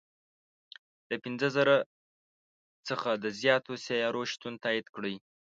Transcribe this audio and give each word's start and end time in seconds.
له 1.09 1.15
پنځه 1.23 1.47
زرو 1.55 1.77
څخه 2.87 3.09
د 3.23 3.25
زیاتو 3.41 3.71
سیارو 3.85 4.21
شتون 4.31 4.53
تایید 4.63 4.87
کړی. 4.95 5.15